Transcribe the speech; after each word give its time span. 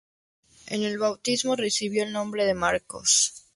En 0.65 0.81
el 0.81 0.97
bautismo 0.97 1.55
recibió 1.55 2.01
el 2.01 2.11
nombre 2.11 2.45
de 2.47 2.55
Marcos. 2.55 3.45